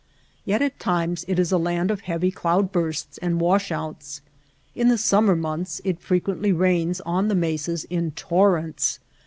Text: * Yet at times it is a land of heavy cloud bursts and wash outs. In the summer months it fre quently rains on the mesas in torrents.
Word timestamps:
* 0.25 0.45
Yet 0.45 0.63
at 0.63 0.79
times 0.79 1.25
it 1.27 1.37
is 1.37 1.51
a 1.51 1.59
land 1.59 1.91
of 1.91 2.01
heavy 2.01 2.31
cloud 2.31 2.71
bursts 2.71 3.19
and 3.19 3.39
wash 3.39 3.71
outs. 3.71 4.21
In 4.73 4.87
the 4.89 4.97
summer 4.97 5.35
months 5.35 5.79
it 5.83 5.99
fre 6.01 6.15
quently 6.15 6.57
rains 6.57 7.01
on 7.01 7.27
the 7.27 7.35
mesas 7.35 7.83
in 7.83 8.09
torrents. 8.09 8.97